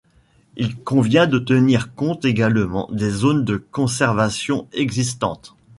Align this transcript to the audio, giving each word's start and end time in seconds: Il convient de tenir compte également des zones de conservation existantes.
Il 0.57 0.77
convient 0.77 1.27
de 1.27 1.37
tenir 1.37 1.93
compte 1.93 2.25
également 2.25 2.89
des 2.91 3.11
zones 3.11 3.45
de 3.45 3.57
conservation 3.57 4.67
existantes. 4.73 5.55